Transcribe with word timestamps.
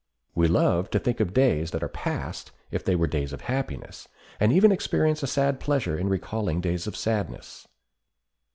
We 0.33 0.47
love 0.47 0.89
to 0.89 0.99
think 0.99 1.19
of 1.19 1.31
days 1.31 1.69
that 1.69 1.83
are 1.83 1.87
past 1.87 2.51
if 2.71 2.83
they 2.83 2.95
were 2.95 3.05
days 3.05 3.33
of 3.33 3.41
happiness, 3.41 4.07
and 4.39 4.51
even 4.51 4.71
experience 4.71 5.21
a 5.21 5.27
sad 5.27 5.59
pleasure 5.59 5.95
in 5.95 6.09
recalling 6.09 6.59
days 6.59 6.87
of 6.87 6.97
sadness. 6.97 7.67